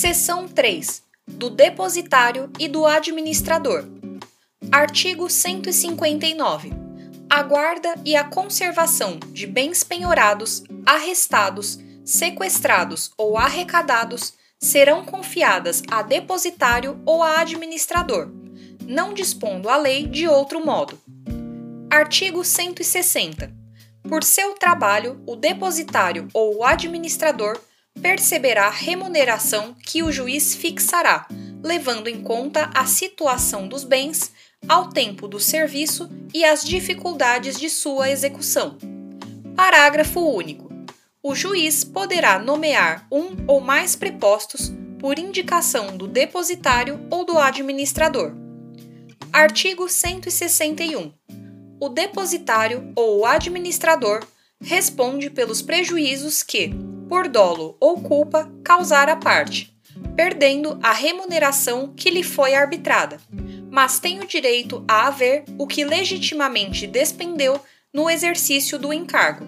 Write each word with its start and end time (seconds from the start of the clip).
Seção 0.00 0.46
3. 0.46 1.02
Do 1.26 1.50
depositário 1.50 2.48
e 2.56 2.68
do 2.68 2.86
administrador. 2.86 3.84
Artigo 4.70 5.28
159. 5.28 6.70
A 7.28 7.42
guarda 7.42 7.96
e 8.04 8.14
a 8.14 8.22
conservação 8.22 9.18
de 9.32 9.44
bens 9.44 9.82
penhorados, 9.82 10.62
arrestados, 10.86 11.80
sequestrados 12.04 13.10
ou 13.18 13.36
arrecadados 13.36 14.34
serão 14.60 15.04
confiadas 15.04 15.82
a 15.90 16.00
depositário 16.00 17.02
ou 17.04 17.20
a 17.20 17.40
administrador, 17.40 18.30
não 18.86 19.12
dispondo 19.12 19.68
a 19.68 19.76
lei 19.76 20.06
de 20.06 20.28
outro 20.28 20.64
modo. 20.64 20.96
Artigo 21.90 22.44
160. 22.44 23.52
Por 24.08 24.22
seu 24.22 24.54
trabalho, 24.54 25.20
o 25.26 25.34
depositário 25.34 26.28
ou 26.32 26.58
o 26.58 26.64
administrador 26.64 27.60
perceberá 28.02 28.70
remuneração 28.70 29.74
que 29.74 30.02
o 30.02 30.10
juiz 30.10 30.54
fixará, 30.54 31.26
levando 31.62 32.08
em 32.08 32.22
conta 32.22 32.70
a 32.74 32.86
situação 32.86 33.68
dos 33.68 33.84
bens, 33.84 34.32
ao 34.68 34.88
tempo 34.88 35.28
do 35.28 35.38
serviço 35.38 36.10
e 36.34 36.44
as 36.44 36.64
dificuldades 36.64 37.58
de 37.58 37.70
sua 37.70 38.10
execução. 38.10 38.76
Parágrafo 39.54 40.20
único. 40.20 40.68
O 41.22 41.34
juiz 41.34 41.84
poderá 41.84 42.38
nomear 42.38 43.06
um 43.10 43.36
ou 43.46 43.60
mais 43.60 43.94
prepostos 43.94 44.72
por 44.98 45.18
indicação 45.18 45.96
do 45.96 46.06
depositário 46.06 47.06
ou 47.10 47.24
do 47.24 47.38
administrador. 47.38 48.34
Artigo 49.32 49.88
161. 49.88 51.12
O 51.80 51.88
depositário 51.88 52.92
ou 52.96 53.20
o 53.20 53.26
administrador 53.26 54.26
responde 54.60 55.30
pelos 55.30 55.62
prejuízos 55.62 56.42
que, 56.42 56.70
por 57.08 57.28
dolo 57.28 57.76
ou 57.80 58.00
culpa, 58.00 58.50
causar 58.62 59.08
a 59.08 59.16
parte, 59.16 59.74
perdendo 60.16 60.78
a 60.82 60.92
remuneração 60.92 61.92
que 61.94 62.10
lhe 62.10 62.22
foi 62.22 62.54
arbitrada, 62.54 63.20
mas 63.70 63.98
tem 63.98 64.20
o 64.20 64.26
direito 64.26 64.84
a 64.88 65.06
haver 65.06 65.44
o 65.58 65.66
que 65.66 65.84
legitimamente 65.84 66.86
despendeu 66.86 67.60
no 67.92 68.10
exercício 68.10 68.78
do 68.78 68.92
encargo. 68.92 69.46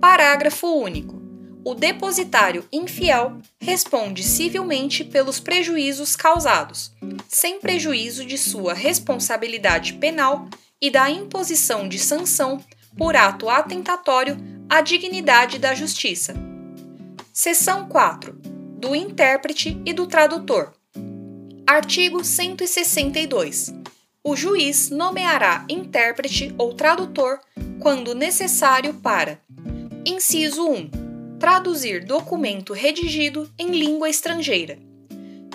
Parágrafo 0.00 0.66
único. 0.66 1.20
O 1.64 1.74
depositário 1.74 2.66
infiel 2.72 3.38
responde 3.60 4.24
civilmente 4.24 5.04
pelos 5.04 5.38
prejuízos 5.38 6.16
causados, 6.16 6.92
sem 7.28 7.60
prejuízo 7.60 8.24
de 8.24 8.36
sua 8.36 8.74
responsabilidade 8.74 9.92
penal 9.94 10.48
e 10.80 10.90
da 10.90 11.08
imposição 11.08 11.88
de 11.88 12.00
sanção 12.00 12.64
por 12.96 13.16
ato 13.16 13.48
atentatório 13.48 14.36
à 14.68 14.80
dignidade 14.80 15.58
da 15.58 15.74
justiça. 15.74 16.34
Seção 17.32 17.88
4. 17.88 18.32
Do 18.78 18.94
intérprete 18.94 19.80
e 19.84 19.92
do 19.92 20.06
tradutor. 20.06 20.72
Artigo 21.66 22.24
162. 22.24 23.72
O 24.24 24.36
juiz 24.36 24.90
nomeará 24.90 25.64
intérprete 25.68 26.54
ou 26.58 26.74
tradutor 26.74 27.40
quando 27.80 28.14
necessário 28.14 28.94
para: 28.94 29.40
Inciso 30.06 30.68
1. 30.68 30.90
Traduzir 31.38 32.04
documento 32.04 32.72
redigido 32.72 33.50
em 33.58 33.68
língua 33.68 34.08
estrangeira. 34.08 34.78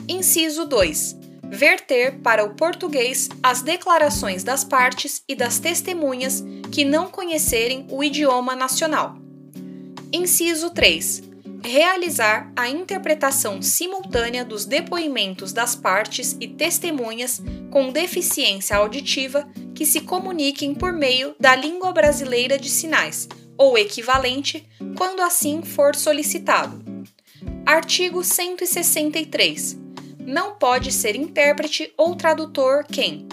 Inciso 0.08 0.66
2. 0.66 1.16
Verter 1.50 2.20
para 2.20 2.44
o 2.44 2.56
português 2.56 3.30
as 3.42 3.62
declarações 3.62 4.44
das 4.44 4.66
partes 4.66 5.24
e 5.28 5.36
das 5.36 5.60
testemunhas 5.60 6.44
que 6.72 6.86
não 6.86 7.08
conhecerem 7.08 7.86
o 7.90 8.04
idioma 8.04 8.56
nacional. 8.56 9.18
Inciso 10.12 10.70
3 10.70 11.28
realizar 11.64 12.52
a 12.56 12.70
interpretação 12.70 13.62
simultânea 13.62 14.46
dos 14.46 14.66
depoimentos 14.66 15.52
das 15.52 15.76
partes 15.76 16.38
e 16.40 16.48
testemunhas 16.48 17.42
com 17.70 17.92
deficiência 17.92 18.78
auditiva 18.78 19.48
que 19.76 19.86
se 19.86 20.02
comuniquem 20.02 20.74
por 20.74 20.94
meio 20.94 21.36
da 21.40 21.56
língua 21.56 21.92
brasileira 21.92 22.58
de 22.58 22.70
sinais 22.70 23.28
ou 23.58 23.78
equivalente, 23.78 24.68
quando 24.96 25.22
assim 25.22 25.62
for 25.64 25.96
solicitado. 25.96 26.84
Artigo 27.66 28.24
163. 28.24 29.78
Não 30.20 30.56
pode 30.56 30.92
ser 30.92 31.16
intérprete 31.16 31.92
ou 31.98 32.16
tradutor 32.16 32.86
quem: 32.86 33.28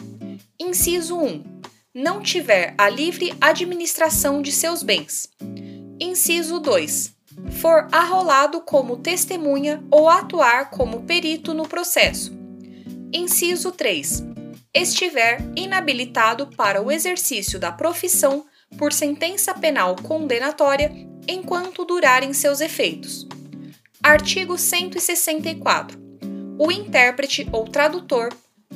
Inciso 0.59 1.19
1. 1.19 1.54
Não 1.97 2.21
tiver 2.21 2.75
a 2.77 2.89
livre 2.89 3.33
administração 3.41 4.43
de 4.43 4.51
seus 4.51 4.83
bens. 4.83 5.29
Inciso 6.01 6.59
2 6.59 7.15
for 7.53 7.87
arrolado 7.93 8.61
como 8.63 8.97
testemunha 8.97 9.81
ou 9.93 10.09
atuar 10.09 10.71
como 10.71 11.03
perito 11.03 11.55
no 11.55 11.69
processo. 11.69 12.33
Inciso 13.13 13.71
3. 13.71 14.25
Estiver 14.75 15.39
inabilitado 15.55 16.49
para 16.57 16.83
o 16.83 16.91
exercício 16.91 17.61
da 17.61 17.71
profissão 17.71 18.45
por 18.77 18.93
sentença 18.93 19.55
penal 19.55 19.95
condenatória 19.95 20.91
enquanto 21.29 21.85
durarem 21.85 22.33
seus 22.33 22.61
efeitos. 22.61 23.25
Artigo 24.03 24.59
164. 24.59 25.97
O 26.59 26.73
intérprete 26.73 27.49
ou 27.53 27.69
tradutor, 27.69 28.31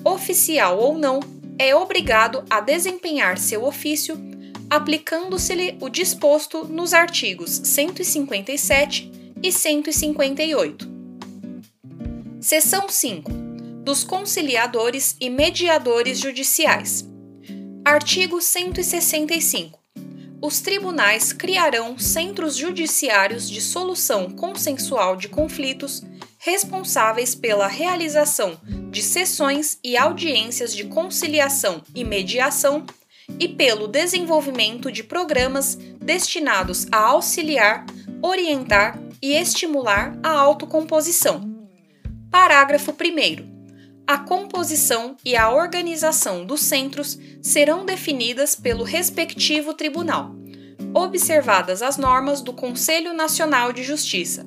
oficial 0.05 0.79
ou 0.79 0.97
não, 0.97 1.19
é 1.58 1.74
obrigado 1.74 2.44
a 2.48 2.60
desempenhar 2.60 3.36
seu 3.36 3.64
ofício 3.64 4.16
aplicando-se-lhe 4.70 5.76
o 5.80 5.88
disposto 5.88 6.64
nos 6.64 6.92
artigos 6.92 7.50
157 7.64 9.10
e 9.42 9.50
158. 9.50 10.88
Seção 12.41 12.88
5. 12.88 13.32
Dos 13.82 14.04
conciliadores 14.04 15.16
e 15.20 15.30
mediadores 15.30 16.19
judiciais. 16.19 17.08
Artigo 17.84 18.40
165. 18.42 19.78
Os 20.40 20.60
tribunais 20.60 21.32
criarão 21.32 21.98
centros 21.98 22.54
judiciários 22.54 23.48
de 23.48 23.60
solução 23.60 24.30
consensual 24.30 25.16
de 25.16 25.28
conflitos 25.28 26.02
responsáveis 26.48 27.34
pela 27.34 27.66
realização 27.66 28.59
de 28.91 29.03
sessões 29.03 29.78
e 29.84 29.98
audiências 29.98 30.75
de 30.75 30.84
conciliação 30.84 31.82
e 31.94 32.03
mediação 32.04 32.86
e 33.38 33.47
pelo 33.47 33.86
desenvolvimento 33.86 34.91
de 34.91 35.04
programas 35.04 35.75
destinados 36.00 36.87
a 36.91 36.97
auxiliar, 36.97 37.84
orientar 38.22 38.98
e 39.20 39.34
estimular 39.34 40.19
a 40.22 40.31
autocomposição. 40.31 41.69
Parágrafo 42.31 42.92
1. 42.92 43.58
A 44.06 44.16
composição 44.16 45.19
e 45.22 45.37
a 45.37 45.50
organização 45.50 46.47
dos 46.47 46.62
centros 46.62 47.19
serão 47.42 47.84
definidas 47.84 48.54
pelo 48.54 48.84
respectivo 48.84 49.75
tribunal, 49.75 50.34
observadas 50.94 51.82
as 51.82 51.98
normas 51.98 52.41
do 52.41 52.54
Conselho 52.54 53.12
Nacional 53.12 53.70
de 53.70 53.82
Justiça. 53.82 54.47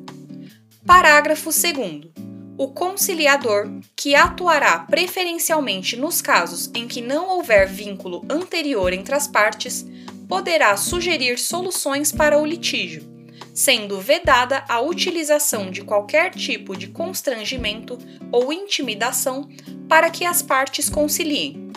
Parágrafo 0.85 1.49
2 1.51 2.31
o 2.57 2.67
conciliador, 2.67 3.71
que 3.95 4.13
atuará 4.13 4.79
preferencialmente 4.79 5.95
nos 5.95 6.21
casos 6.21 6.69
em 6.75 6.87
que 6.87 7.01
não 7.01 7.27
houver 7.29 7.67
vínculo 7.67 8.23
anterior 8.29 8.93
entre 8.93 9.15
as 9.15 9.27
partes, 9.27 9.83
poderá 10.27 10.77
sugerir 10.77 11.39
soluções 11.39 12.11
para 12.11 12.37
o 12.37 12.45
litígio, 12.45 13.03
sendo 13.51 13.99
vedada 13.99 14.63
a 14.69 14.79
utilização 14.79 15.71
de 15.71 15.83
qualquer 15.83 16.35
tipo 16.35 16.77
de 16.77 16.89
constrangimento 16.89 17.97
ou 18.31 18.53
intimidação 18.53 19.49
para 19.89 20.11
que 20.11 20.23
as 20.23 20.43
partes 20.43 20.87
conciliem. 20.87 21.71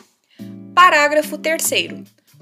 Parágrafo 0.74 1.38
3. 1.38 1.62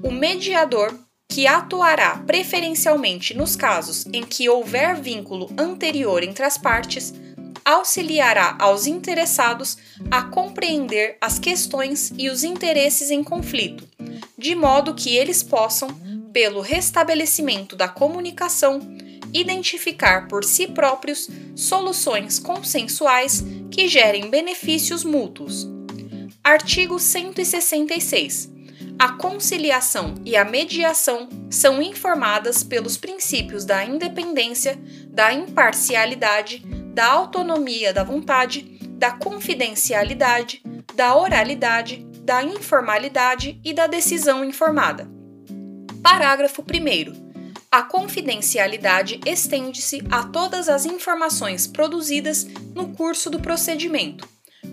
O 0.02 0.10
mediador, 0.10 0.98
que 1.32 1.46
atuará 1.46 2.18
preferencialmente 2.26 3.32
nos 3.32 3.56
casos 3.56 4.04
em 4.12 4.22
que 4.22 4.50
houver 4.50 5.00
vínculo 5.00 5.50
anterior 5.56 6.22
entre 6.22 6.44
as 6.44 6.58
partes, 6.58 7.14
auxiliará 7.64 8.54
aos 8.58 8.86
interessados 8.86 9.78
a 10.10 10.24
compreender 10.24 11.16
as 11.22 11.38
questões 11.38 12.12
e 12.18 12.28
os 12.28 12.44
interesses 12.44 13.10
em 13.10 13.24
conflito, 13.24 13.88
de 14.36 14.54
modo 14.54 14.94
que 14.94 15.16
eles 15.16 15.42
possam, 15.42 15.88
pelo 16.34 16.60
restabelecimento 16.60 17.76
da 17.76 17.88
comunicação, 17.88 18.80
identificar 19.32 20.28
por 20.28 20.44
si 20.44 20.66
próprios 20.66 21.30
soluções 21.56 22.38
consensuais 22.38 23.42
que 23.70 23.88
gerem 23.88 24.28
benefícios 24.28 25.02
mútuos. 25.02 25.66
Artigo 26.44 26.98
166. 26.98 28.51
A 28.98 29.12
conciliação 29.12 30.14
e 30.24 30.36
a 30.36 30.44
mediação 30.44 31.28
são 31.50 31.82
informadas 31.82 32.62
pelos 32.62 32.96
princípios 32.96 33.64
da 33.64 33.84
independência, 33.84 34.78
da 35.08 35.32
imparcialidade, 35.32 36.62
da 36.94 37.06
autonomia 37.06 37.92
da 37.92 38.04
vontade, 38.04 38.78
da 38.92 39.10
confidencialidade, 39.10 40.62
da 40.94 41.16
oralidade, 41.16 42.06
da 42.22 42.42
informalidade 42.42 43.60
e 43.64 43.72
da 43.72 43.86
decisão 43.86 44.44
informada. 44.44 45.10
Parágrafo 46.02 46.62
1. 46.62 47.32
A 47.70 47.82
confidencialidade 47.82 49.18
estende-se 49.24 50.04
a 50.10 50.24
todas 50.24 50.68
as 50.68 50.84
informações 50.84 51.66
produzidas 51.66 52.46
no 52.74 52.88
curso 52.88 53.30
do 53.30 53.40
procedimento, 53.40 54.28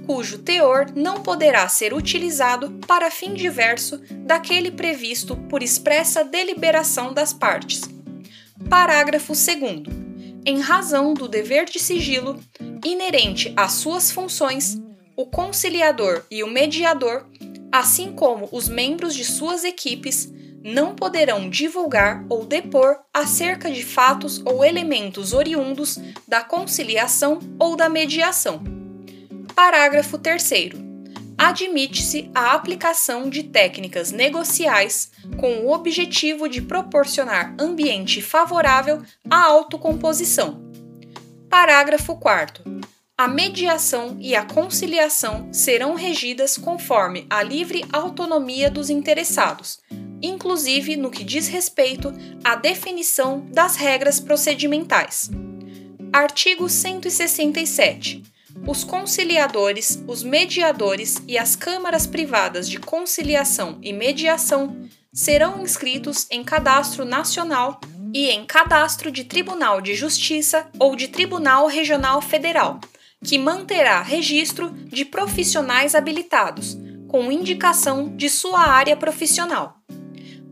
cujo 0.06 0.40
teor 0.40 0.88
não 0.96 1.22
poderá 1.22 1.68
ser 1.68 1.94
utilizado 1.94 2.72
para 2.88 3.12
fim 3.12 3.34
diverso 3.34 4.02
daquele 4.26 4.72
previsto 4.72 5.36
por 5.50 5.62
expressa 5.62 6.24
deliberação 6.24 7.14
das 7.14 7.34
partes. 7.34 7.82
Parágrafo 8.70 9.34
2. 9.34 9.84
Em 10.46 10.60
razão 10.60 11.14
do 11.14 11.28
dever 11.28 11.66
de 11.66 11.80
sigilo 11.80 12.40
inerente 12.84 13.54
às 13.56 13.74
suas 13.74 14.12
funções, 14.12 14.82
o 15.16 15.26
conciliador 15.26 16.24
e 16.32 16.44
o 16.44 16.48
mediador, 16.48 17.26
assim 17.72 18.14
como 18.14 18.48
os 18.52 18.70
membros 18.70 19.14
de 19.14 19.26
suas 19.26 19.64
equipes, 19.64 20.32
não 20.64 20.96
poderão 20.96 21.50
divulgar 21.50 22.26
ou 22.30 22.46
depor 22.46 23.00
acerca 23.14 23.72
de 23.72 23.84
fatos 23.84 24.42
ou 24.46 24.64
elementos 24.64 25.34
oriundos 25.34 25.98
da 26.28 26.44
conciliação 26.44 27.40
ou 27.58 27.76
da 27.76 27.88
mediação. 27.90 28.62
Parágrafo 29.62 30.18
3. 30.18 30.72
Admite-se 31.38 32.32
a 32.34 32.54
aplicação 32.54 33.30
de 33.30 33.44
técnicas 33.44 34.10
negociais 34.10 35.12
com 35.38 35.66
o 35.66 35.74
objetivo 35.74 36.48
de 36.48 36.62
proporcionar 36.62 37.54
ambiente 37.60 38.22
favorável 38.22 39.02
à 39.30 39.44
autocomposição. 39.44 40.64
Parágrafo 41.50 42.16
4. 42.16 42.64
A 43.18 43.28
mediação 43.28 44.16
e 44.22 44.34
a 44.34 44.46
conciliação 44.46 45.52
serão 45.52 45.94
regidas 45.94 46.58
conforme 46.58 47.28
a 47.30 47.44
livre 47.44 47.84
autonomia 47.92 48.72
dos 48.72 48.90
interessados, 48.90 49.82
inclusive 50.22 50.96
no 50.96 51.12
que 51.12 51.26
diz 51.26 51.50
respeito 51.50 52.14
à 52.46 52.56
definição 52.56 53.46
das 53.52 53.76
regras 53.76 54.22
procedimentais. 54.22 55.30
Artigo 56.14 56.70
167. 56.70 58.39
Os 58.68 58.84
conciliadores, 58.84 60.04
os 60.08 60.24
mediadores 60.24 61.22
e 61.28 61.38
as 61.38 61.56
câmaras 61.56 62.06
privadas 62.06 62.70
de 62.70 62.80
conciliação 62.80 63.80
e 63.82 63.92
mediação 63.92 64.88
serão 65.14 65.62
inscritos 65.62 66.28
em 66.30 66.44
cadastro 66.44 67.04
nacional 67.04 67.80
e 68.14 68.30
em 68.30 68.46
cadastro 68.46 69.12
de 69.12 69.24
Tribunal 69.24 69.82
de 69.82 69.96
Justiça 69.96 70.68
ou 70.80 70.96
de 70.96 71.08
Tribunal 71.08 71.68
Regional 71.68 72.22
Federal, 72.22 72.80
que 73.24 73.38
manterá 73.38 74.02
registro 74.02 74.72
de 74.72 75.06
profissionais 75.06 75.96
habilitados, 75.96 76.78
com 77.08 77.32
indicação 77.32 78.16
de 78.16 78.30
sua 78.30 78.62
área 78.62 78.96
profissional. 78.96 79.78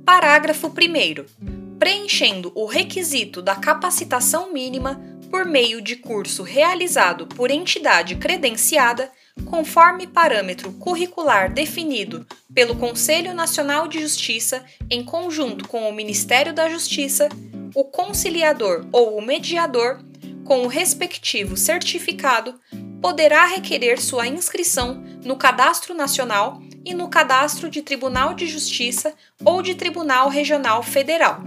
Parágrafo 0.03 0.67
1. 0.67 1.77
Preenchendo 1.77 2.51
o 2.55 2.65
requisito 2.65 3.41
da 3.41 3.55
capacitação 3.55 4.51
mínima 4.51 4.99
por 5.29 5.45
meio 5.45 5.81
de 5.81 5.95
curso 5.95 6.43
realizado 6.43 7.27
por 7.27 7.51
entidade 7.51 8.15
credenciada, 8.15 9.11
conforme 9.45 10.07
parâmetro 10.07 10.71
curricular 10.73 11.51
definido 11.51 12.25
pelo 12.53 12.75
Conselho 12.75 13.33
Nacional 13.33 13.87
de 13.87 14.01
Justiça 14.01 14.65
em 14.89 15.03
conjunto 15.03 15.67
com 15.67 15.87
o 15.87 15.93
Ministério 15.93 16.53
da 16.53 16.69
Justiça, 16.69 17.29
o 17.75 17.83
conciliador 17.83 18.85
ou 18.91 19.17
o 19.17 19.21
mediador, 19.21 19.99
com 20.43 20.63
o 20.63 20.67
respectivo 20.67 21.55
certificado, 21.55 22.59
poderá 23.01 23.45
requerer 23.45 24.01
sua 24.01 24.27
inscrição 24.27 25.03
no 25.23 25.35
Cadastro 25.35 25.93
Nacional 25.93 26.61
e 26.85 26.93
no 26.93 27.09
cadastro 27.09 27.69
de 27.69 27.81
Tribunal 27.81 28.33
de 28.33 28.47
Justiça 28.47 29.13
ou 29.43 29.61
de 29.61 29.75
Tribunal 29.75 30.29
Regional 30.29 30.81
Federal. 30.81 31.41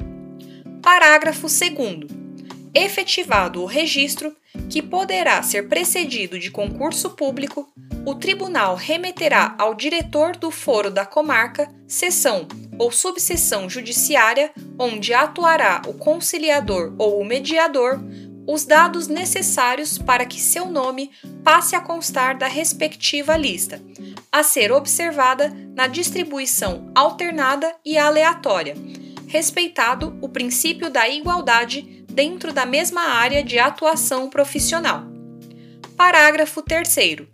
Parágrafo 0.83 1.47
2. 1.49 2.19
Efetivado 2.75 3.62
o 3.62 3.67
registro, 3.67 4.34
que 4.69 4.81
poderá 4.81 5.43
ser 5.43 5.69
precedido 5.69 6.38
de 6.38 6.50
concurso 6.50 7.11
público, 7.11 7.69
o 8.06 8.14
tribunal 8.14 8.76
remeterá 8.76 9.55
ao 9.58 9.75
diretor 9.75 10.37
do 10.37 10.50
foro 10.50 10.90
da 10.90 11.05
comarca, 11.05 11.69
seção 11.87 12.46
ou 12.78 12.90
subseção 12.90 13.69
judiciária 13.69 14.50
onde 14.78 15.12
atuará 15.12 15.82
o 15.87 15.94
conciliador 15.94 16.94
ou 16.96 17.20
o 17.20 17.25
mediador 17.25 18.00
os 18.46 18.64
dados 18.64 19.06
necessários 19.06 19.99
para 19.99 20.25
que 20.25 20.40
seu 20.40 20.66
nome 20.66 21.11
passe 21.44 21.76
a 21.76 21.81
constar 21.81 22.37
da 22.37 22.49
respectiva 22.49 23.37
lista, 23.37 23.81
a 24.32 24.43
ser 24.43 24.73
observada 24.73 25.55
na 25.75 25.87
distribuição 25.87 26.90
alternada 26.94 27.73
e 27.84 27.99
aleatória, 27.99 28.75
respeitado 29.26 30.19
o 30.20 30.28
princípio 30.28 30.90
da 30.90 31.08
igualdade 31.08 32.00
dentro 32.20 32.52
da 32.52 32.67
mesma 32.67 33.00
área 33.00 33.43
de 33.43 33.58
atuação 33.58 34.28
profissional. 34.28 35.05
Parágrafo 35.96 36.61
3. 36.61 37.26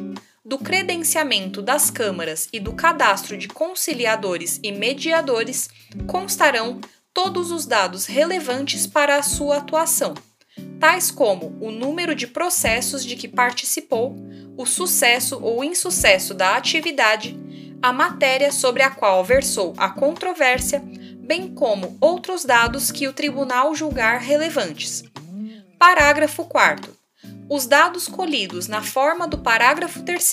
Do 0.44 0.58
credenciamento 0.58 1.60
das 1.60 1.90
câmaras 1.90 2.48
e 2.52 2.60
do 2.60 2.72
cadastro 2.72 3.36
de 3.36 3.48
conciliadores 3.48 4.60
e 4.62 4.70
mediadores 4.70 5.68
constarão 6.06 6.80
todos 7.12 7.50
os 7.50 7.66
dados 7.66 8.06
relevantes 8.06 8.86
para 8.86 9.16
a 9.16 9.24
sua 9.24 9.56
atuação, 9.56 10.14
tais 10.78 11.10
como 11.10 11.58
o 11.60 11.72
número 11.72 12.14
de 12.14 12.28
processos 12.28 13.04
de 13.04 13.16
que 13.16 13.26
participou, 13.26 14.14
o 14.56 14.64
sucesso 14.64 15.36
ou 15.42 15.64
insucesso 15.64 16.32
da 16.32 16.54
atividade, 16.54 17.36
a 17.82 17.92
matéria 17.92 18.52
sobre 18.52 18.84
a 18.84 18.90
qual 18.90 19.24
versou 19.24 19.74
a 19.76 19.88
controvérsia, 19.90 20.80
bem 21.26 21.48
como 21.48 21.96
outros 22.00 22.44
dados 22.44 22.92
que 22.92 23.08
o 23.08 23.12
tribunal 23.12 23.74
julgar 23.74 24.20
relevantes. 24.20 25.02
Parágrafo 25.78 26.44
4. 26.44 26.96
Os 27.50 27.66
dados 27.66 28.06
colhidos 28.08 28.68
na 28.68 28.82
forma 28.82 29.26
do 29.26 29.38
parágrafo 29.38 30.02
3 30.02 30.32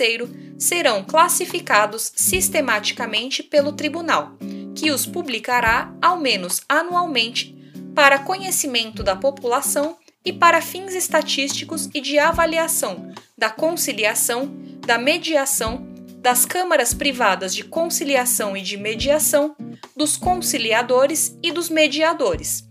serão 0.58 1.04
classificados 1.04 2.12
sistematicamente 2.16 3.42
pelo 3.42 3.74
tribunal, 3.74 4.38
que 4.76 4.92
os 4.92 5.06
publicará 5.06 5.94
ao 6.02 6.18
menos 6.18 6.62
anualmente 6.70 7.56
para 7.96 8.20
conhecimento 8.20 9.04
da 9.04 9.16
população 9.16 9.98
e 10.24 10.32
para 10.32 10.62
fins 10.62 10.94
estatísticos 10.94 11.90
e 11.94 12.00
de 12.00 12.18
avaliação 12.18 13.12
da 13.38 13.50
conciliação, 13.50 14.50
da 14.86 14.98
mediação, 14.98 15.86
das 16.20 16.46
câmaras 16.46 16.94
privadas 16.94 17.54
de 17.54 17.64
conciliação 17.64 18.56
e 18.56 18.62
de 18.62 18.78
mediação, 18.78 19.54
dos 19.96 20.18
conciliadores 20.18 21.38
e 21.42 21.52
dos 21.52 21.70
mediadores. 21.70 22.68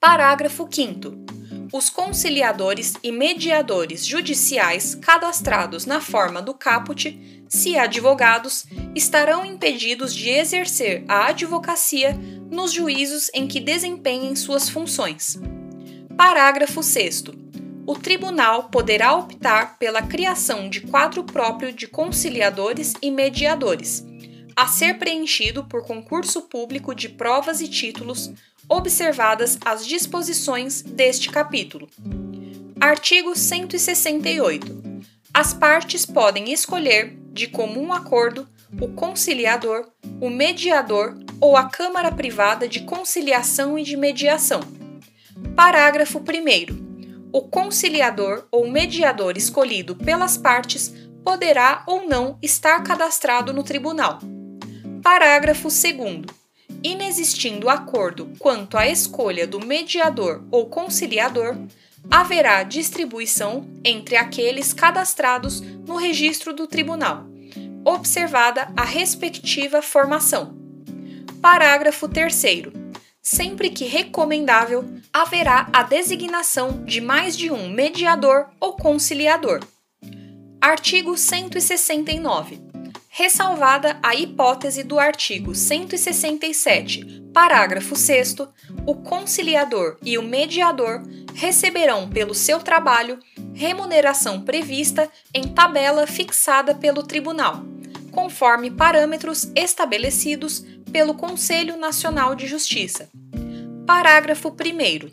Parágrafo 0.00 0.68
5. 0.70 1.28
Os 1.72 1.90
conciliadores 1.90 2.94
e 3.02 3.12
mediadores 3.12 4.06
judiciais 4.06 4.94
cadastrados 4.94 5.84
na 5.84 6.00
forma 6.00 6.40
do 6.40 6.54
caput, 6.54 7.44
se 7.48 7.76
advogados, 7.76 8.64
estarão 8.94 9.44
impedidos 9.44 10.14
de 10.14 10.30
exercer 10.30 11.04
a 11.08 11.26
advocacia 11.26 12.18
nos 12.50 12.72
juízos 12.72 13.30
em 13.34 13.46
que 13.46 13.60
desempenhem 13.60 14.34
suas 14.34 14.68
funções. 14.68 15.36
Parágrafo 16.16 16.82
6. 16.82 17.24
O 17.86 17.94
tribunal 17.94 18.64
poderá 18.64 19.14
optar 19.14 19.78
pela 19.78 20.02
criação 20.02 20.68
de 20.68 20.82
quadro 20.82 21.24
próprio 21.24 21.72
de 21.72 21.86
conciliadores 21.86 22.94
e 23.02 23.10
mediadores, 23.10 24.04
a 24.58 24.66
ser 24.66 24.98
preenchido 24.98 25.62
por 25.62 25.86
concurso 25.86 26.42
público 26.42 26.92
de 26.92 27.08
provas 27.08 27.60
e 27.60 27.68
títulos, 27.68 28.32
observadas 28.68 29.56
as 29.64 29.86
disposições 29.86 30.82
deste 30.82 31.30
capítulo. 31.30 31.88
Artigo 32.80 33.36
168. 33.36 35.04
As 35.32 35.54
partes 35.54 36.04
podem 36.04 36.52
escolher, 36.52 37.16
de 37.32 37.46
comum 37.46 37.92
acordo, 37.92 38.48
o 38.80 38.88
conciliador, 38.88 39.86
o 40.20 40.28
mediador 40.28 41.16
ou 41.40 41.56
a 41.56 41.68
Câmara 41.68 42.10
Privada 42.10 42.66
de 42.66 42.80
Conciliação 42.80 43.78
e 43.78 43.84
de 43.84 43.96
Mediação 43.96 44.60
Parágrafo 45.54 46.18
1. 46.18 47.30
O 47.32 47.42
conciliador 47.42 48.44
ou 48.50 48.68
mediador 48.68 49.36
escolhido 49.36 49.94
pelas 49.94 50.36
partes 50.36 50.92
poderá 51.22 51.84
ou 51.86 52.08
não 52.08 52.36
estar 52.42 52.82
cadastrado 52.82 53.52
no 53.52 53.62
tribunal. 53.62 54.18
Parágrafo 55.02 55.68
2. 55.68 56.24
Inexistindo 56.82 57.68
acordo 57.68 58.30
quanto 58.38 58.76
à 58.76 58.88
escolha 58.88 59.46
do 59.46 59.64
mediador 59.64 60.44
ou 60.50 60.66
conciliador, 60.66 61.56
haverá 62.10 62.62
distribuição 62.62 63.68
entre 63.84 64.16
aqueles 64.16 64.72
cadastrados 64.72 65.60
no 65.60 65.96
registro 65.96 66.52
do 66.52 66.66
tribunal, 66.66 67.26
observada 67.84 68.72
a 68.76 68.84
respectiva 68.84 69.82
formação. 69.82 70.56
Parágrafo 71.40 72.08
3 72.08 72.34
sempre 73.22 73.70
que 73.70 73.84
recomendável, 73.84 74.84
haverá 75.12 75.68
a 75.72 75.82
designação 75.82 76.84
de 76.84 77.00
mais 77.00 77.36
de 77.36 77.50
um 77.50 77.68
mediador 77.68 78.48
ou 78.58 78.74
conciliador. 78.74 79.60
Artigo 80.60 81.16
169. 81.16 82.67
Ressalvada 83.18 83.98
a 84.00 84.14
hipótese 84.14 84.84
do 84.84 84.96
artigo 84.96 85.52
167, 85.52 87.24
parágrafo 87.34 87.96
6, 87.96 88.36
o 88.86 88.94
conciliador 88.94 89.96
e 90.04 90.16
o 90.16 90.22
mediador 90.22 91.02
receberão 91.34 92.08
pelo 92.08 92.32
seu 92.32 92.60
trabalho 92.60 93.18
remuneração 93.52 94.42
prevista 94.42 95.10
em 95.34 95.48
tabela 95.48 96.06
fixada 96.06 96.76
pelo 96.76 97.02
tribunal, 97.02 97.60
conforme 98.12 98.70
parâmetros 98.70 99.50
estabelecidos 99.56 100.64
pelo 100.92 101.12
Conselho 101.12 101.76
Nacional 101.76 102.36
de 102.36 102.46
Justiça. 102.46 103.08
Parágrafo 103.84 104.48
1. 104.50 105.10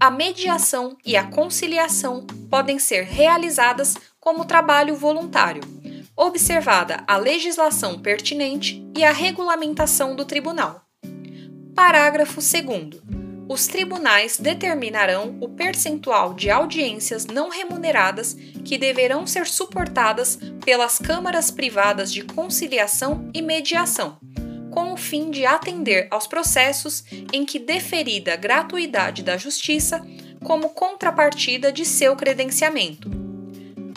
A 0.00 0.10
mediação 0.10 0.96
e 1.04 1.18
a 1.18 1.24
conciliação 1.24 2.26
podem 2.48 2.78
ser 2.78 3.04
realizadas 3.04 3.94
como 4.18 4.46
trabalho 4.46 4.96
voluntário, 4.96 5.60
observada 6.16 7.02
a 7.06 7.16
legislação 7.16 7.98
pertinente 7.98 8.86
e 8.96 9.04
a 9.04 9.12
regulamentação 9.12 10.14
do 10.14 10.24
tribunal. 10.24 10.82
Parágrafo 11.74 12.40
2. 12.40 13.02
Os 13.48 13.66
tribunais 13.66 14.38
determinarão 14.38 15.36
o 15.40 15.48
percentual 15.48 16.32
de 16.32 16.50
audiências 16.50 17.26
não 17.26 17.50
remuneradas 17.50 18.34
que 18.64 18.78
deverão 18.78 19.26
ser 19.26 19.46
suportadas 19.46 20.38
pelas 20.64 20.98
câmaras 20.98 21.50
privadas 21.50 22.12
de 22.12 22.22
conciliação 22.22 23.28
e 23.34 23.42
mediação, 23.42 24.18
com 24.70 24.92
o 24.92 24.96
fim 24.96 25.30
de 25.30 25.44
atender 25.44 26.06
aos 26.10 26.26
processos 26.26 27.04
em 27.32 27.44
que 27.44 27.58
deferida 27.58 28.36
gratuidade 28.36 29.22
da 29.22 29.36
justiça 29.36 30.02
como 30.44 30.70
contrapartida 30.70 31.72
de 31.72 31.84
seu 31.84 32.16
credenciamento. 32.16 33.10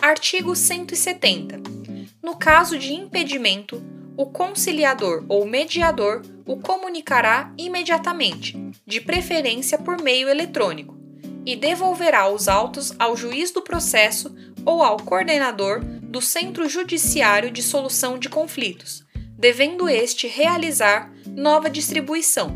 Artigo 0.01 0.55
170. 0.55 1.74
No 2.25 2.35
caso 2.35 2.75
de 2.79 2.91
impedimento, 2.91 3.83
o 4.17 4.25
conciliador 4.25 5.23
ou 5.29 5.45
mediador 5.45 6.23
o 6.43 6.57
comunicará 6.57 7.53
imediatamente, 7.55 8.57
de 8.83 8.99
preferência 8.99 9.77
por 9.77 10.01
meio 10.01 10.27
eletrônico, 10.27 10.97
e 11.45 11.55
devolverá 11.55 12.27
os 12.27 12.47
autos 12.47 12.95
ao 12.97 13.15
juiz 13.15 13.51
do 13.51 13.61
processo 13.61 14.35
ou 14.65 14.81
ao 14.81 14.97
coordenador 14.97 15.81
do 15.83 16.19
Centro 16.19 16.67
Judiciário 16.67 17.51
de 17.51 17.61
Solução 17.61 18.17
de 18.17 18.27
Conflitos, 18.27 19.05
devendo 19.37 19.87
este 19.87 20.25
realizar 20.25 21.13
nova 21.27 21.69
distribuição. 21.69 22.49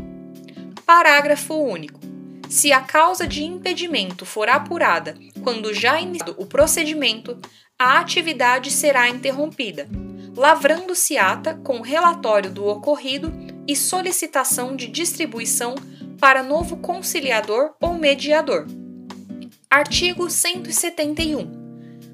Parágrafo 0.84 1.54
único. 1.54 2.00
Se 2.48 2.72
a 2.72 2.80
causa 2.80 3.24
de 3.24 3.44
impedimento 3.44 4.26
for 4.26 4.48
apurada 4.48 5.16
quando 5.44 5.72
já 5.72 6.00
iniciado 6.00 6.34
o 6.38 6.44
procedimento, 6.44 7.38
a 7.80 7.98
atividade 7.98 8.70
será 8.70 9.08
interrompida 9.08 9.88
lavrando-se 10.36 11.18
ata 11.18 11.54
com 11.54 11.80
relatório 11.80 12.50
do 12.50 12.66
ocorrido 12.66 13.32
e 13.66 13.74
solicitação 13.74 14.76
de 14.76 14.86
distribuição 14.86 15.74
para 16.18 16.42
novo 16.42 16.76
conciliador 16.78 17.72
ou 17.80 17.94
mediador. 17.94 18.66
Artigo 19.68 20.30
171. 20.30 21.60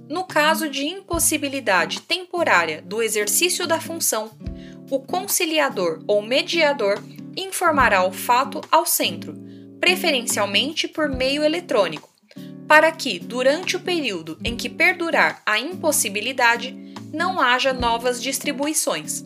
No 0.09 0.25
caso 0.25 0.69
de 0.69 0.87
impossibilidade 0.87 2.01
temporária 2.03 2.81
do 2.83 3.03
exercício 3.03 3.67
da 3.67 3.81
função, 3.81 4.31
o 4.91 5.01
conciliador 5.01 6.03
ou 6.07 6.23
mediador 6.23 7.03
informará 7.37 8.05
o 8.05 8.13
fato 8.13 8.61
ao 8.71 8.87
centro, 8.87 9.35
preferencialmente 9.81 10.87
por 10.87 11.09
meio 11.09 11.43
eletrônico, 11.43 12.09
para 12.67 12.91
que, 12.91 13.19
durante 13.19 13.77
o 13.77 13.81
período 13.81 14.39
em 14.45 14.57
que 14.57 14.69
perdurar 14.69 15.43
a 15.47 15.59
impossibilidade, 15.59 16.77
não 17.13 17.41
haja 17.41 17.73
novas 17.73 18.23
distribuições. 18.23 19.25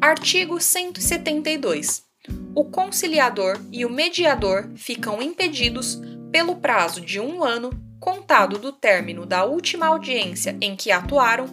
Artigo 0.00 0.60
172. 0.60 2.02
O 2.54 2.64
conciliador 2.64 3.58
e 3.72 3.84
o 3.84 3.90
mediador 3.90 4.68
ficam 4.76 5.22
impedidos, 5.22 6.00
pelo 6.30 6.56
prazo 6.56 7.00
de 7.00 7.18
um 7.18 7.42
ano, 7.42 7.70
contado 7.98 8.58
do 8.58 8.72
término 8.72 9.24
da 9.24 9.44
última 9.44 9.86
audiência 9.86 10.56
em 10.60 10.76
que 10.76 10.90
atuaram, 10.90 11.46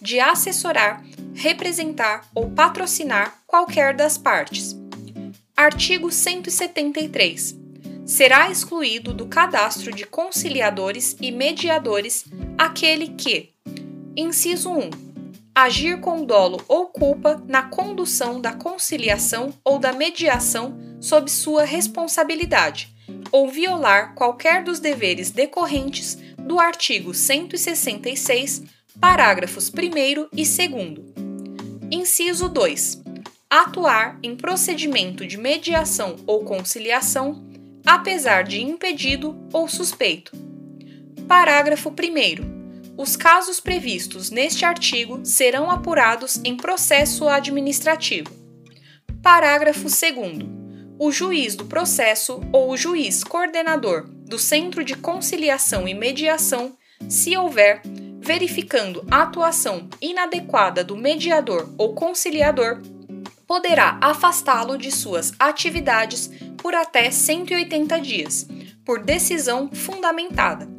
de 0.00 0.18
assessorar, 0.18 1.04
representar 1.34 2.26
ou 2.34 2.50
patrocinar 2.50 3.38
qualquer 3.46 3.94
das 3.94 4.18
partes. 4.18 4.76
Artigo 5.56 6.10
173. 6.10 7.56
Será 8.04 8.50
excluído 8.50 9.14
do 9.14 9.26
cadastro 9.26 9.92
de 9.92 10.04
conciliadores 10.04 11.16
e 11.20 11.30
mediadores 11.30 12.24
aquele 12.58 13.08
que, 13.08 13.50
Inciso 14.16 14.70
1. 14.70 14.90
Agir 15.54 16.00
com 16.00 16.24
dolo 16.24 16.62
ou 16.66 16.86
culpa 16.86 17.42
na 17.46 17.62
condução 17.62 18.40
da 18.40 18.52
conciliação 18.52 19.54
ou 19.64 19.78
da 19.78 19.92
mediação 19.92 20.78
sob 21.00 21.30
sua 21.30 21.64
responsabilidade, 21.64 22.88
ou 23.30 23.48
violar 23.48 24.14
qualquer 24.14 24.64
dos 24.64 24.80
deveres 24.80 25.30
decorrentes 25.30 26.18
do 26.38 26.58
artigo 26.58 27.14
166, 27.14 28.64
parágrafos 29.00 29.70
1 29.70 30.28
e 30.32 30.44
2. 30.44 31.12
Inciso 31.90 32.48
2. 32.48 33.02
Atuar 33.48 34.18
em 34.22 34.34
procedimento 34.34 35.26
de 35.26 35.36
mediação 35.36 36.16
ou 36.26 36.44
conciliação, 36.44 37.51
apesar 37.86 38.44
de 38.44 38.62
impedido 38.62 39.36
ou 39.52 39.68
suspeito. 39.68 40.32
Parágrafo 41.26 41.90
1 41.90 42.62
os 42.96 43.16
casos 43.16 43.58
previstos 43.58 44.30
neste 44.30 44.64
artigo 44.66 45.20
serão 45.24 45.70
apurados 45.70 46.38
em 46.44 46.56
processo 46.56 47.26
administrativo. 47.26 48.30
Parágrafo 49.22 49.84
2. 49.84 50.02
O 50.98 51.10
juiz 51.10 51.56
do 51.56 51.64
processo 51.64 52.40
ou 52.52 52.70
o 52.70 52.76
juiz 52.76 53.24
coordenador 53.24 54.06
do 54.06 54.38
Centro 54.38 54.84
de 54.84 54.94
Conciliação 54.94 55.88
e 55.88 55.94
Mediação, 55.94 56.76
se 57.08 57.36
houver, 57.36 57.80
verificando 58.20 59.04
a 59.10 59.22
atuação 59.22 59.88
inadequada 60.00 60.84
do 60.84 60.94
mediador 60.94 61.74
ou 61.78 61.94
conciliador, 61.94 62.80
poderá 63.46 63.98
afastá-lo 64.00 64.76
de 64.76 64.90
suas 64.90 65.32
atividades 65.38 66.30
por 66.62 66.74
até 66.74 67.10
180 67.10 68.00
dias, 68.00 68.46
por 68.84 69.02
decisão 69.02 69.68
fundamentada 69.72 70.72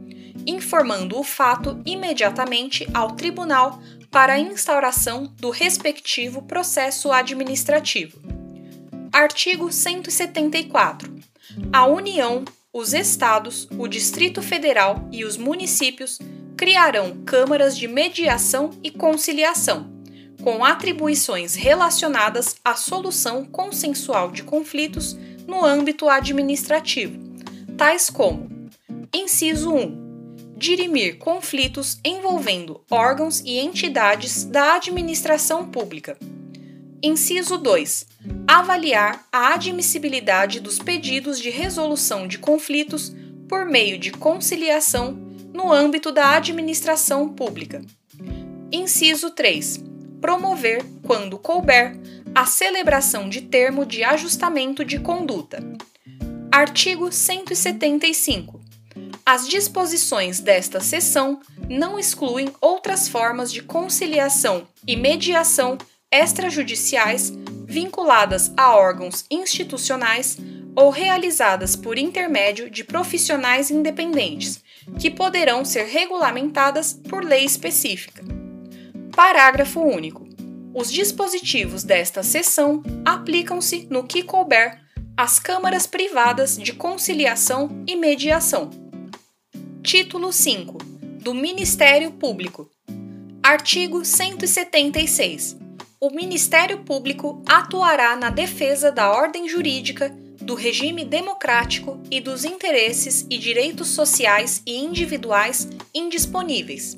informando 0.46 1.20
o 1.20 1.24
fato 1.24 1.82
imediatamente 1.86 2.88
ao 2.94 3.12
tribunal 3.12 3.80
para 4.12 4.34
a 4.34 4.40
instauração 4.40 5.34
do 5.40 5.50
respectivo 5.50 6.42
processo 6.44 7.12
administrativo. 7.12 8.20
Artigo 9.12 9.72
174. 9.72 11.14
A 11.72 11.86
União, 11.86 12.44
os 12.72 12.94
Estados, 12.94 13.68
o 13.78 13.88
Distrito 13.88 14.42
Federal 14.42 15.08
e 15.12 15.24
os 15.24 15.38
municípios 15.38 16.20
criarão 16.58 17.24
câmaras 17.26 17.78
de 17.78 17.88
mediação 17.88 18.72
e 18.84 18.90
conciliação, 18.90 19.92
com 20.42 20.64
atribuições 20.64 21.56
relacionadas 21.56 22.56
à 22.64 22.76
solução 22.76 23.46
consensual 23.46 24.32
de 24.32 24.44
conflitos 24.44 25.18
no 25.48 25.66
âmbito 25.66 26.10
administrativo, 26.10 27.20
tais 27.78 28.10
como: 28.10 28.50
inciso 29.14 29.74
1 29.74 30.04
dirimir 30.64 31.18
conflitos 31.18 32.00
envolvendo 32.06 32.82
órgãos 32.90 33.42
e 33.42 33.60
entidades 33.60 34.46
da 34.46 34.76
administração 34.76 35.70
pública. 35.70 36.18
Inciso 37.02 37.58
2. 37.58 38.08
Avaliar 38.48 39.28
a 39.30 39.54
admissibilidade 39.56 40.62
dos 40.62 40.80
pedidos 40.80 41.38
de 41.38 41.50
resolução 41.50 42.30
de 42.30 42.40
conflitos 42.40 43.14
por 43.50 43.66
meio 43.66 44.00
de 44.00 44.12
conciliação 44.12 45.12
no 45.54 45.70
âmbito 45.70 46.14
da 46.14 46.38
administração 46.38 47.28
pública. 47.28 47.82
Inciso 48.72 49.32
3. 49.32 49.84
Promover, 50.24 50.86
quando 51.06 51.38
couber, 51.38 52.00
a 52.34 52.46
celebração 52.46 53.28
de 53.28 53.42
termo 53.42 53.86
de 53.86 54.06
ajustamento 54.06 54.86
de 54.86 54.98
conduta. 54.98 55.62
Artigo 56.50 57.12
175. 57.12 58.62
As 59.26 59.46
disposições 59.50 60.40
desta 60.40 60.80
seção 60.80 61.42
não 61.70 62.00
excluem 62.00 62.54
outras 62.62 63.10
formas 63.10 63.52
de 63.52 63.64
conciliação 63.64 64.66
e 64.88 64.96
mediação 64.96 65.78
extrajudiciais 66.10 67.34
vinculadas 67.66 68.50
a 68.56 68.78
órgãos 68.78 69.26
institucionais 69.30 70.38
ou 70.74 70.90
realizadas 70.90 71.76
por 71.76 71.98
intermédio 71.98 72.70
de 72.70 72.86
profissionais 72.86 73.70
independentes, 73.70 74.64
que 74.98 75.12
poderão 75.12 75.66
ser 75.66 75.84
regulamentadas 75.84 76.94
por 76.94 77.26
lei 77.26 77.44
específica. 77.44 78.33
Parágrafo 79.16 79.80
único. 79.80 80.28
Os 80.74 80.92
dispositivos 80.92 81.84
desta 81.84 82.24
seção 82.24 82.82
aplicam-se 83.06 83.88
no 83.88 84.04
que 84.04 84.24
couber 84.24 84.82
às 85.16 85.40
câmaras 85.40 85.86
privadas 85.86 86.58
de 86.58 86.74
conciliação 86.74 87.84
e 87.88 87.96
mediação 87.96 88.72
Título 89.84 90.34
5 90.34 90.80
do 91.22 91.32
Ministério 91.32 92.10
Público. 92.10 92.72
Artigo 93.44 94.04
176. 94.04 95.58
o 96.02 96.10
Ministério 96.10 96.80
Público 96.80 97.44
atuará 97.46 98.16
na 98.16 98.32
defesa 98.32 98.92
da 98.92 99.12
ordem 99.12 99.48
jurídica, 99.48 100.10
do 100.42 100.56
regime 100.56 101.06
democrático 101.06 102.02
e 102.10 102.20
dos 102.20 102.44
interesses 102.44 103.28
e 103.30 103.38
direitos 103.38 103.90
sociais 103.90 104.64
e 104.66 104.76
individuais 104.84 105.70
indisponíveis. 105.94 106.98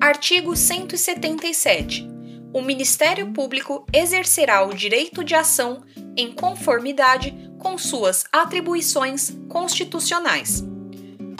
Artigo 0.00 0.56
177. 0.56 2.08
O 2.52 2.62
Ministério 2.62 3.32
Público 3.32 3.84
exercerá 3.92 4.64
o 4.66 4.72
direito 4.72 5.24
de 5.24 5.34
ação 5.34 5.82
em 6.16 6.32
conformidade 6.32 7.34
com 7.58 7.76
suas 7.76 8.24
atribuições 8.32 9.36
constitucionais. 9.48 10.64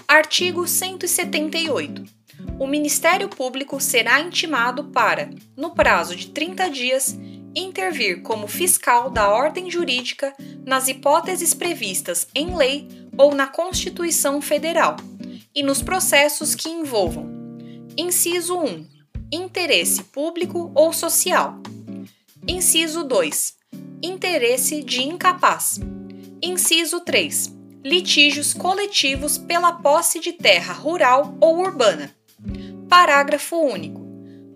Artigo 0.06 0.66
178 0.66 2.18
o 2.58 2.66
Ministério 2.66 3.28
Público 3.28 3.80
será 3.80 4.20
intimado 4.20 4.84
para, 4.84 5.30
no 5.56 5.70
prazo 5.70 6.16
de 6.16 6.30
30 6.30 6.70
dias, 6.70 7.16
intervir 7.54 8.22
como 8.22 8.48
fiscal 8.48 9.10
da 9.10 9.28
ordem 9.28 9.70
jurídica 9.70 10.34
nas 10.66 10.88
hipóteses 10.88 11.54
previstas 11.54 12.26
em 12.34 12.56
lei 12.56 12.88
ou 13.16 13.32
na 13.32 13.46
Constituição 13.46 14.40
Federal 14.40 14.96
e 15.54 15.62
nos 15.62 15.82
processos 15.82 16.54
que 16.56 16.68
envolvam: 16.68 17.37
inciso 18.00 18.56
1. 18.56 18.86
Interesse 19.32 20.04
público 20.04 20.70
ou 20.72 20.92
social. 20.92 21.60
Inciso 22.46 23.02
2. 23.02 23.54
Interesse 24.00 24.84
de 24.84 25.02
incapaz. 25.02 25.80
Inciso 26.40 27.00
3. 27.00 27.52
Litígios 27.84 28.54
coletivos 28.54 29.36
pela 29.36 29.72
posse 29.72 30.20
de 30.20 30.32
terra 30.32 30.72
rural 30.72 31.36
ou 31.40 31.58
urbana. 31.58 32.14
Parágrafo 32.88 33.56
único. 33.56 34.06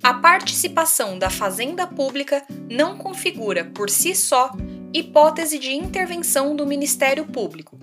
A 0.01 0.15
participação 0.15 1.19
da 1.19 1.29
fazenda 1.29 1.85
pública 1.85 2.45
não 2.71 2.97
configura, 2.97 3.65
por 3.65 3.91
si 3.91 4.15
só, 4.15 4.53
hipótese 4.95 5.59
de 5.59 5.73
intervenção 5.73 6.55
do 6.55 6.65
Ministério 6.65 7.27
Público. 7.27 7.77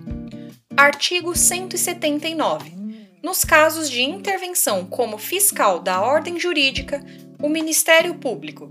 Artigo 0.74 1.36
179. 1.36 2.79
Nos 3.22 3.44
casos 3.44 3.90
de 3.90 4.02
intervenção 4.02 4.86
como 4.86 5.18
fiscal 5.18 5.80
da 5.80 6.00
ordem 6.00 6.38
jurídica, 6.38 7.04
o 7.42 7.48
Ministério 7.48 8.14
Público, 8.14 8.68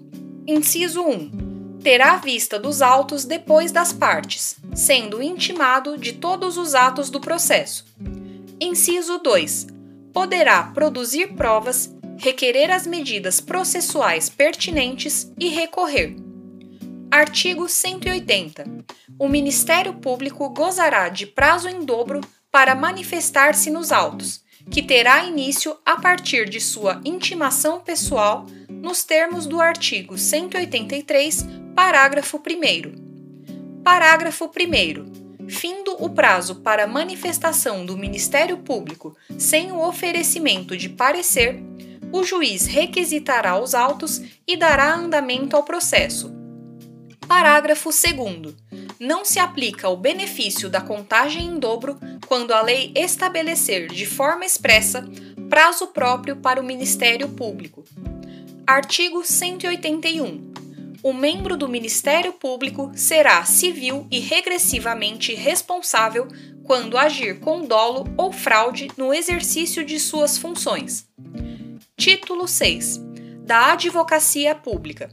inciso 0.48 1.02
1, 1.04 1.80
terá 1.84 2.16
vista 2.18 2.58
dos 2.58 2.82
autos 2.82 3.26
depois 3.26 3.72
das 3.72 3.94
partes, 3.94 4.58
sendo 4.74 5.22
intimado 5.22 5.98
de 5.98 6.14
todos 6.14 6.58
os 6.58 6.74
atos 6.74 7.10
do 7.10 7.20
processo. 7.20 7.86
Inciso 8.60 9.20
2 9.20 9.68
poderá 10.12 10.64
produzir 10.64 11.34
provas, 11.36 11.96
requerer 12.18 12.72
as 12.72 12.86
medidas 12.88 13.40
processuais 13.40 14.30
pertinentes 14.30 15.32
e 15.40 15.48
recorrer. 15.50 16.16
Artigo 17.12 17.70
180. 17.70 18.66
O 19.18 19.28
Ministério 19.28 19.94
Público 19.94 20.50
gozará 20.50 21.10
de 21.10 21.26
prazo 21.26 21.70
em 21.70 21.86
dobro 21.86 22.22
para 22.52 22.76
manifestar-se 22.76 23.70
nos 23.70 23.92
autos, 23.92 24.44
que 24.70 24.82
terá 24.82 25.24
início 25.24 25.78
a 25.86 26.00
partir 26.00 26.50
de 26.50 26.60
sua 26.60 27.02
intimação 27.06 27.80
pessoal 27.80 28.46
nos 28.70 29.04
termos 29.04 29.46
do 29.46 29.60
artigo 29.62 30.18
183, 30.18 31.46
parágrafo 31.76 32.38
1. 32.38 33.84
Parágrafo 33.84 34.46
1 34.46 35.20
findo 35.50 35.96
o 36.00 36.10
prazo 36.10 36.56
para 36.56 36.88
manifestação 36.88 37.86
do 37.86 37.98
Ministério 37.98 38.58
Público 38.58 39.18
sem 39.38 39.72
o 39.72 39.80
oferecimento 39.80 40.78
de 40.78 40.88
parecer, 40.88 41.60
o 42.12 42.24
juiz 42.24 42.66
requisitará 42.66 43.60
os 43.60 43.74
autos 43.74 44.22
e 44.48 44.56
dará 44.56 44.94
andamento 44.94 45.56
ao 45.56 45.64
processo. 45.64 46.32
Parágrafo 47.28 47.90
2. 47.90 48.56
Não 49.00 49.24
se 49.24 49.40
aplica 49.40 49.88
o 49.88 49.96
benefício 49.96 50.70
da 50.70 50.82
contagem 50.82 51.46
em 51.46 51.58
dobro 51.58 51.98
quando 52.28 52.52
a 52.52 52.62
lei 52.62 52.92
estabelecer 52.96 53.88
de 53.88 54.06
forma 54.06 54.46
expressa 54.46 55.08
prazo 55.50 55.88
próprio 55.88 56.36
para 56.36 56.60
o 56.60 56.66
Ministério 56.66 57.30
Público. 57.30 57.86
Artigo 58.68 59.24
181 59.24 60.50
o 61.02 61.14
membro 61.14 61.56
do 61.56 61.70
Ministério 61.70 62.34
Público 62.34 62.92
será 62.94 63.46
civil 63.46 64.06
e 64.12 64.20
regressivamente 64.20 65.34
responsável 65.34 66.28
quando 66.66 66.98
agir 66.98 67.40
com 67.40 67.66
dolo 67.66 68.06
ou 68.18 68.34
fraude 68.34 68.90
no 68.98 69.14
exercício 69.14 69.86
de 69.86 69.98
suas 69.98 70.38
funções. 70.38 71.08
Título 71.96 72.48
6 72.48 73.00
da 73.46 73.72
Advocacia 73.72 74.54
Pública. 74.54 75.10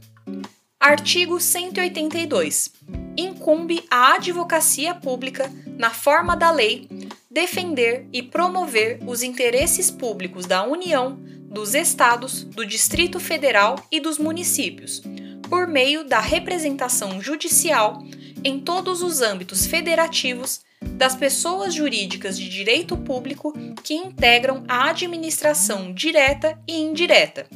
Artigo 0.79 1.39
182. 1.39 2.71
Incumbe 3.17 3.83
à 3.89 4.15
Advocacia 4.15 4.93
Pública, 4.93 5.51
na 5.77 5.89
forma 5.89 6.35
da 6.35 6.51
lei, 6.51 6.87
defender 7.29 8.07
e 8.13 8.21
promover 8.21 8.99
os 9.05 9.23
interesses 9.23 9.89
públicos 9.89 10.45
da 10.45 10.63
União, 10.63 11.17
dos 11.49 11.73
Estados, 11.73 12.43
do 12.43 12.65
Distrito 12.65 13.19
Federal 13.19 13.75
e 13.91 13.99
dos 13.99 14.17
municípios 14.17 15.01
por 15.49 15.67
meio 15.67 16.03
da 16.03 16.19
representação 16.19 17.21
judicial 17.21 18.03
em 18.43 18.59
todos 18.59 19.01
os 19.01 19.21
âmbitos 19.21 19.65
federativos 19.65 20.61
das 20.81 21.15
pessoas 21.15 21.73
jurídicas 21.73 22.37
de 22.37 22.49
direito 22.49 22.95
público 22.97 23.53
que 23.83 23.93
integram 23.93 24.63
a 24.67 24.89
administração 24.89 25.93
direta 25.93 26.59
e 26.67 26.79
indireta. 26.79 27.47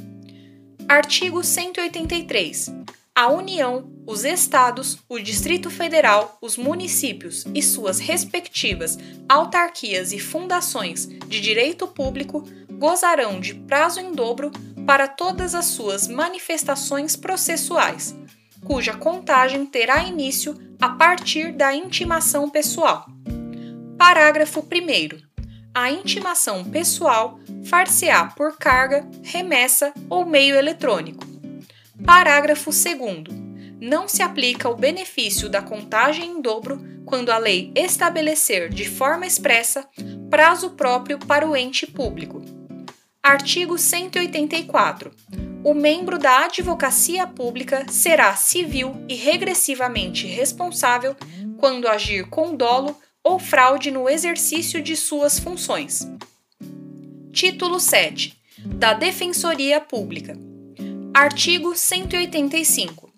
Artigo 0.87 1.43
183. 1.43 2.71
A 3.21 3.29
União, 3.29 3.87
os 4.07 4.25
Estados, 4.25 4.97
o 5.07 5.19
Distrito 5.19 5.69
Federal, 5.69 6.39
os 6.41 6.57
municípios 6.57 7.45
e 7.53 7.61
suas 7.61 7.99
respectivas 7.99 8.97
autarquias 9.29 10.11
e 10.11 10.17
fundações 10.17 11.05
de 11.05 11.39
direito 11.39 11.85
público 11.85 12.43
gozarão 12.71 13.39
de 13.39 13.53
prazo 13.53 13.99
em 13.99 14.11
dobro 14.11 14.49
para 14.87 15.07
todas 15.07 15.53
as 15.53 15.65
suas 15.65 16.07
manifestações 16.07 17.15
processuais, 17.15 18.15
cuja 18.65 18.97
contagem 18.97 19.67
terá 19.67 20.03
início 20.03 20.57
a 20.81 20.89
partir 20.89 21.53
da 21.53 21.75
intimação 21.75 22.49
pessoal. 22.49 23.05
Parágrafo 23.99 24.61
1. 24.61 25.21
A 25.75 25.91
intimação 25.91 26.63
pessoal 26.63 27.39
far-se-á 27.65 28.33
por 28.35 28.57
carga, 28.57 29.07
remessa 29.21 29.93
ou 30.09 30.25
meio 30.25 30.55
eletrônico. 30.55 31.30
Parágrafo 32.05 32.71
2. 32.71 32.97
Não 33.79 34.07
se 34.07 34.21
aplica 34.21 34.69
o 34.69 34.75
benefício 34.75 35.49
da 35.49 35.61
contagem 35.61 36.31
em 36.31 36.41
dobro 36.41 36.81
quando 37.05 37.31
a 37.31 37.37
lei 37.37 37.71
estabelecer 37.75 38.69
de 38.69 38.87
forma 38.87 39.25
expressa 39.25 39.87
prazo 40.29 40.71
próprio 40.71 41.17
para 41.19 41.47
o 41.47 41.55
ente 41.55 41.85
público 41.85 42.41
Artigo 43.23 43.77
184. 43.77 45.11
O 45.63 45.75
membro 45.75 46.17
da 46.17 46.45
advocacia 46.45 47.27
pública 47.27 47.85
será 47.87 48.35
civil 48.35 48.95
e 49.07 49.13
regressivamente 49.13 50.25
responsável 50.25 51.15
quando 51.59 51.87
agir 51.87 52.27
com 52.29 52.55
dolo 52.55 52.97
ou 53.23 53.37
fraude 53.37 53.91
no 53.91 54.09
exercício 54.09 54.81
de 54.81 54.95
suas 54.95 55.37
funções. 55.37 55.99
Título 57.31 57.79
7. 57.79 58.35
Da 58.65 58.93
Defensoria 58.93 59.79
Pública. 59.79 60.35
Artigo 61.13 61.75
185 61.75 63.11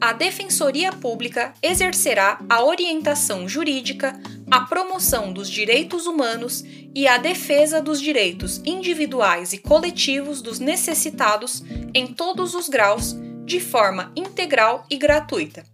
a 0.00 0.12
Defensoria 0.12 0.92
Pública 0.92 1.52
exercerá 1.60 2.38
a 2.48 2.62
orientação 2.62 3.48
jurídica, 3.48 4.20
a 4.48 4.60
promoção 4.60 5.32
dos 5.32 5.50
direitos 5.50 6.06
humanos 6.06 6.62
e 6.94 7.08
a 7.08 7.18
defesa 7.18 7.82
dos 7.82 8.00
direitos 8.00 8.62
individuais 8.64 9.52
e 9.52 9.58
coletivos 9.58 10.40
dos 10.40 10.60
necessitados 10.60 11.64
em 11.92 12.06
todos 12.06 12.54
os 12.54 12.68
graus, 12.68 13.16
de 13.44 13.58
forma 13.58 14.12
integral 14.14 14.86
e 14.88 14.96
gratuita. 14.96 15.64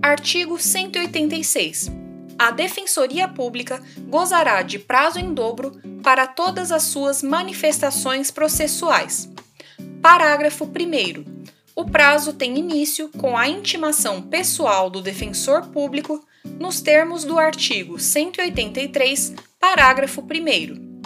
Artigo 0.00 0.58
186. 0.58 1.90
A 2.38 2.50
Defensoria 2.50 3.28
Pública 3.28 3.82
gozará 4.08 4.62
de 4.62 4.78
prazo 4.78 5.18
em 5.18 5.34
dobro 5.34 5.72
para 6.02 6.26
todas 6.26 6.72
as 6.72 6.84
suas 6.84 7.22
manifestações 7.22 8.30
processuais. 8.30 9.28
Parágrafo 10.04 10.66
1 10.66 11.24
o 11.74 11.86
prazo 11.86 12.34
tem 12.34 12.58
início 12.58 13.08
com 13.16 13.38
a 13.38 13.48
intimação 13.48 14.20
pessoal 14.20 14.90
do 14.90 15.00
defensor 15.00 15.68
público 15.68 16.22
nos 16.60 16.82
termos 16.82 17.24
do 17.24 17.38
artigo 17.38 17.98
183, 17.98 19.34
parágrafo 19.58 20.20
1. 20.20 21.00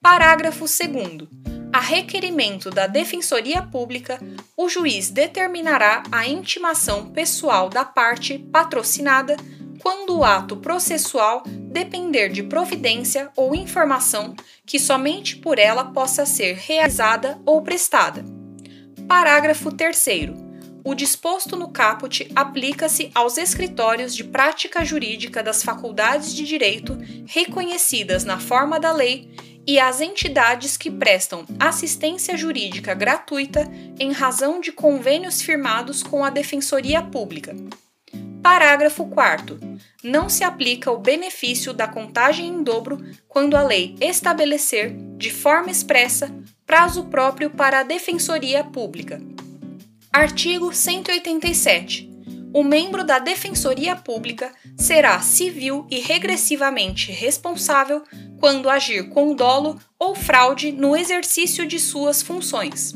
Parágrafo 0.00 0.66
2. 0.66 1.28
A 1.72 1.80
requerimento 1.80 2.70
da 2.70 2.86
Defensoria 2.86 3.60
Pública, 3.60 4.20
o 4.56 4.68
juiz 4.68 5.10
determinará 5.10 6.04
a 6.12 6.24
intimação 6.28 7.10
pessoal 7.10 7.68
da 7.68 7.84
parte 7.84 8.38
patrocinada 8.38 9.36
quando 9.80 10.18
o 10.18 10.24
ato 10.24 10.56
processual 10.56 11.42
depender 11.46 12.28
de 12.28 12.42
providência 12.42 13.30
ou 13.36 13.54
informação 13.54 14.34
que 14.66 14.78
somente 14.78 15.36
por 15.36 15.58
ela 15.58 15.86
possa 15.86 16.26
ser 16.26 16.56
realizada 16.56 17.40
ou 17.44 17.62
prestada. 17.62 18.24
Parágrafo 19.06 19.72
3. 19.72 20.06
o 20.84 20.94
disposto 20.94 21.56
no 21.56 21.70
caput 21.70 22.30
aplica-se 22.34 23.10
aos 23.14 23.38
escritórios 23.38 24.14
de 24.14 24.24
prática 24.24 24.84
jurídica 24.84 25.42
das 25.42 25.62
faculdades 25.62 26.34
de 26.34 26.44
direito 26.44 26.98
reconhecidas 27.26 28.24
na 28.24 28.38
forma 28.38 28.78
da 28.78 28.92
lei 28.92 29.30
e 29.66 29.78
às 29.78 30.00
entidades 30.00 30.78
que 30.78 30.90
prestam 30.90 31.44
assistência 31.60 32.36
jurídica 32.36 32.94
gratuita 32.94 33.70
em 34.00 34.12
razão 34.12 34.60
de 34.60 34.72
convênios 34.72 35.42
firmados 35.42 36.02
com 36.02 36.24
a 36.24 36.30
Defensoria 36.30 37.02
Pública. 37.02 37.54
Parágrafo 38.42 39.06
4. 39.06 39.58
Não 40.02 40.28
se 40.28 40.44
aplica 40.44 40.90
o 40.90 40.98
benefício 40.98 41.72
da 41.72 41.88
contagem 41.88 42.46
em 42.46 42.62
dobro 42.62 43.04
quando 43.26 43.56
a 43.56 43.62
lei 43.62 43.96
estabelecer, 44.00 44.96
de 45.16 45.30
forma 45.30 45.70
expressa, 45.70 46.32
prazo 46.64 47.04
próprio 47.06 47.50
para 47.50 47.80
a 47.80 47.82
Defensoria 47.82 48.62
Pública. 48.62 49.20
Artigo 50.12 50.72
187. 50.72 52.08
O 52.54 52.64
membro 52.64 53.04
da 53.04 53.18
Defensoria 53.18 53.94
Pública 53.94 54.52
será 54.76 55.20
civil 55.20 55.86
e 55.90 56.00
regressivamente 56.00 57.12
responsável 57.12 58.02
quando 58.40 58.70
agir 58.70 59.10
com 59.10 59.34
dolo 59.34 59.78
ou 59.98 60.14
fraude 60.14 60.72
no 60.72 60.96
exercício 60.96 61.66
de 61.66 61.78
suas 61.78 62.22
funções. 62.22 62.94